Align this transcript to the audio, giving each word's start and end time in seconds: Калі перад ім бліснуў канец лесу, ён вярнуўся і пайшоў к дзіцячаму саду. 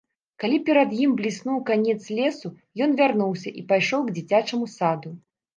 Калі 0.43 0.55
перад 0.69 0.95
ім 1.07 1.11
бліснуў 1.19 1.59
канец 1.69 1.99
лесу, 2.21 2.47
ён 2.87 2.97
вярнуўся 3.03 3.49
і 3.63 3.65
пайшоў 3.73 4.01
к 4.09 4.17
дзіцячаму 4.17 4.65
саду. 4.81 5.17